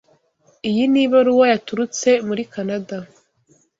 [0.69, 2.97] Iyi ni ibaruwa yaturutse muri Kanada.